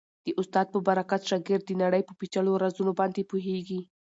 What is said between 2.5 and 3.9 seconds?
رازونو باندې پوهېږي.